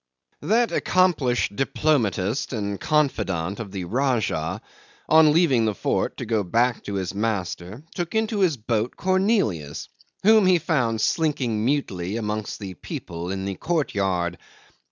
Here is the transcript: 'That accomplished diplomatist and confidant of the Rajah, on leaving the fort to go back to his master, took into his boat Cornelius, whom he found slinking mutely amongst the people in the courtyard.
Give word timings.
'That 0.41 0.71
accomplished 0.71 1.55
diplomatist 1.55 2.53
and 2.53 2.79
confidant 2.81 3.59
of 3.59 3.69
the 3.71 3.83
Rajah, 3.85 4.59
on 5.07 5.31
leaving 5.31 5.65
the 5.65 5.75
fort 5.75 6.17
to 6.17 6.25
go 6.25 6.43
back 6.43 6.83
to 6.85 6.95
his 6.95 7.13
master, 7.13 7.83
took 7.93 8.15
into 8.15 8.39
his 8.39 8.57
boat 8.57 8.95
Cornelius, 8.97 9.89
whom 10.23 10.47
he 10.47 10.57
found 10.57 11.01
slinking 11.01 11.63
mutely 11.63 12.17
amongst 12.17 12.57
the 12.57 12.73
people 12.73 13.29
in 13.29 13.45
the 13.45 13.53
courtyard. 13.53 14.39